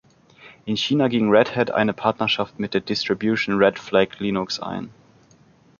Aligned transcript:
In 0.65 0.77
China 0.77 1.09
ging 1.09 1.29
Red 1.29 1.55
Hat 1.55 1.69
eine 1.69 1.93
Partnerschaft 1.93 2.57
mit 2.57 2.73
der 2.73 2.81
Distribution 2.81 3.57
Red 3.57 3.77
Flag 3.77 4.17
Linux 4.17 4.59
ein. 4.59 4.89